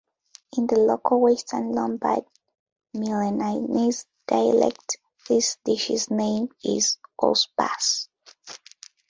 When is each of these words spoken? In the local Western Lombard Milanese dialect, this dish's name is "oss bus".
In 0.57 0.65
the 0.65 0.77
local 0.79 1.19
Western 1.21 1.73
Lombard 1.73 2.25
Milanese 2.95 4.07
dialect, 4.25 4.97
this 5.29 5.59
dish's 5.63 6.09
name 6.09 6.49
is 6.63 6.97
"oss 7.21 7.47
bus". 7.55 8.09